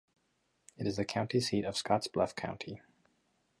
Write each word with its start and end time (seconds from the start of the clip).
It 0.77 0.87
is 0.87 0.97
the 0.97 1.05
county 1.05 1.39
seat 1.39 1.63
of 1.63 1.77
Scotts 1.77 2.07
Bluff 2.07 2.35
County. 2.35 2.81